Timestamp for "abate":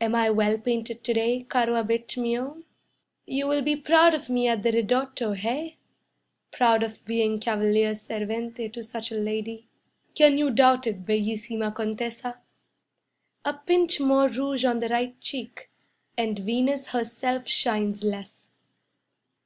1.74-2.16